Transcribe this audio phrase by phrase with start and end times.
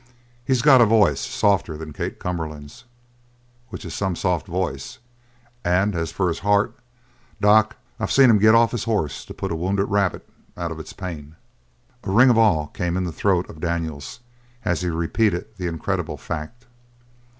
[0.43, 2.85] He's got a voice softer than Kate Cumberland's,
[3.69, 4.97] which is some soft voice,
[5.63, 6.75] and as for his heart
[7.39, 10.27] Doc, I've seen him get off his horse to put a wounded rabbit
[10.57, 11.35] out of its pain!"
[12.03, 14.21] A ring of awe came in the throat of Daniels
[14.65, 16.65] as he repeated the incredible fact.